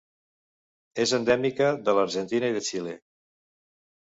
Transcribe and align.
És 1.03 1.13
endèmica 1.17 1.67
de 1.91 1.95
l'Argentina 1.99 2.51
i 2.55 2.57
de 2.57 2.65
Xile. 2.71 2.97